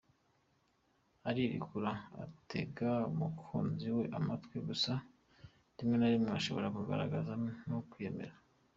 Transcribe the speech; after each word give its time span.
Arirekura, 1.29 1.91
atega 2.23 2.91
umukunzi 3.13 3.87
we 3.97 4.03
amatwi 4.17 4.57
gusa 4.67 4.93
rimwe 5.77 5.95
na 5.97 6.07
rimwe 6.13 6.31
ashobora 6.39 6.67
kugaragara 6.75 7.31
nk’uwiyemera. 7.65 8.35